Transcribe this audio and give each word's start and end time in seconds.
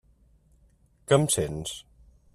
Que 1.11 1.19
em 1.19 1.29
sents? 1.37 1.77